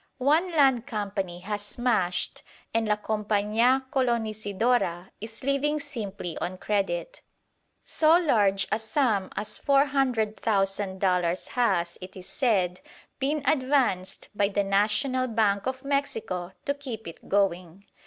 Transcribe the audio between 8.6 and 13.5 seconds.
a sum as 400,000 dollars has, it is said, been